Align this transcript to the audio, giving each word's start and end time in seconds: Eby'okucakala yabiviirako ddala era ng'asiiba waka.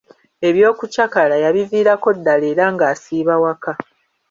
Eby'okucakala 0.47 1.35
yabiviirako 1.43 2.09
ddala 2.17 2.45
era 2.53 2.65
ng'asiiba 2.73 3.35
waka. 3.43 3.73